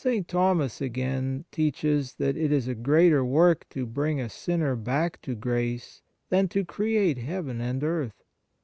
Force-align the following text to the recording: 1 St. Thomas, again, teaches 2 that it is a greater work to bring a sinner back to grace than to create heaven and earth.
1 0.03 0.13
St. 0.15 0.27
Thomas, 0.27 0.81
again, 0.81 1.45
teaches 1.51 2.13
2 2.15 2.23
that 2.23 2.35
it 2.35 2.51
is 2.51 2.67
a 2.67 2.73
greater 2.73 3.23
work 3.23 3.69
to 3.69 3.85
bring 3.85 4.19
a 4.19 4.29
sinner 4.29 4.75
back 4.75 5.21
to 5.21 5.35
grace 5.35 6.01
than 6.29 6.47
to 6.47 6.65
create 6.65 7.19
heaven 7.19 7.61
and 7.61 7.83
earth. 7.83 8.23